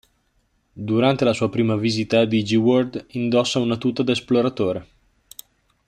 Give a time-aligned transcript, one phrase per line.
[0.89, 4.87] Durante la sua prima visita a Digiworld, indossa una tuta da esploratore.